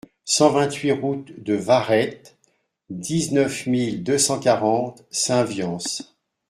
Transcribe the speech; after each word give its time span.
cent 0.25 0.49
vingt-huit 0.49 0.93
route 0.93 1.31
de 1.43 1.53
Varetz, 1.53 2.35
dix-neuf 2.89 3.67
mille 3.67 4.01
deux 4.03 4.17
cent 4.17 4.39
quarante 4.39 5.03
Saint-Viance 5.11 6.15